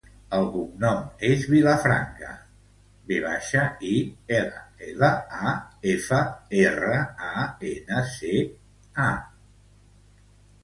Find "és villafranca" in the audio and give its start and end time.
1.27-2.29